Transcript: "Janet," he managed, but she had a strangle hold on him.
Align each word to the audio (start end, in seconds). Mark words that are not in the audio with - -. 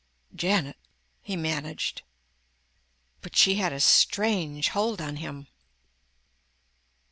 "Janet," 0.33 0.77
he 1.21 1.35
managed, 1.35 2.01
but 3.21 3.35
she 3.35 3.57
had 3.57 3.71
a 3.71 3.79
strangle 3.79 4.71
hold 4.71 4.99
on 4.99 5.17
him. 5.17 5.45